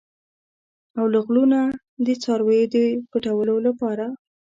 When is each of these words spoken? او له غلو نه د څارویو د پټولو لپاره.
او 0.97 1.05
له 1.13 1.19
غلو 1.25 1.43
نه 1.53 1.61
د 2.05 2.07
څارویو 2.21 2.71
د 2.73 2.75
پټولو 3.09 3.55
لپاره. 3.67 4.05